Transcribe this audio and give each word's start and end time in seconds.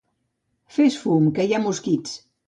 Fes 0.77 0.95
fum 1.01 1.27
que 1.35 1.45
hi 1.49 1.53
ha 1.57 1.59
mosquits. 1.67 2.17